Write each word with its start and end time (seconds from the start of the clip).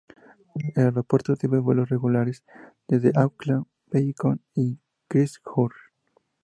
El 0.73 0.85
aeropuerto 0.85 1.33
recibe 1.35 1.59
vuelos 1.59 1.89
regulares 1.89 2.43
desde 2.87 3.11
Auckland, 3.13 3.67
Wellington 3.93 4.41
y 4.55 4.79
Christchurch. 5.07 5.75